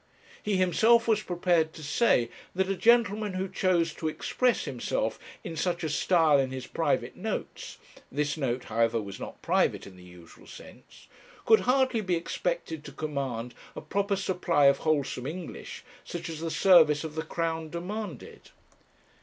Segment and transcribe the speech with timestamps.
[0.41, 5.55] He himself was prepared to say that a gentleman who chose to express himself in
[5.55, 7.77] such a style in his private notes
[8.11, 11.07] this note, however, was not private in the usual sense
[11.45, 16.49] could hardly be expected to command a proper supply of wholesome English, such as the
[16.49, 18.49] service of the Crown demanded!'